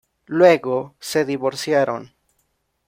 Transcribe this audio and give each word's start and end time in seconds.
Luego, 0.25 0.95
se 0.99 1.25
divorciaron. 1.25 2.15